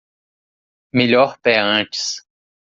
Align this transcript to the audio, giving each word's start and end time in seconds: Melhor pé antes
Melhor 0.93 1.37
pé 1.43 1.59
antes 1.59 2.25